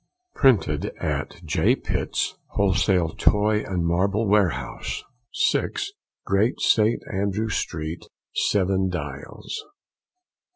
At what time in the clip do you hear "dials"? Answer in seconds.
8.89-9.63